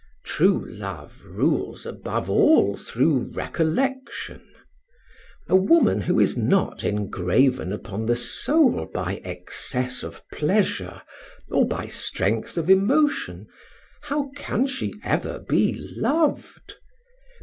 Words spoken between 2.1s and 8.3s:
all through recollection. A woman who is not engraven upon the